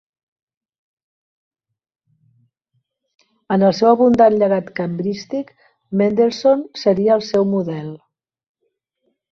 En 3.57 3.67
el 3.69 3.77
seu 3.81 3.91
abundant 3.91 4.39
llegat 4.45 4.73
cambrístic 4.81 5.55
Mendelssohn 6.03 6.67
seria 6.87 7.21
el 7.21 7.27
seu 7.33 7.51
model. 7.57 7.97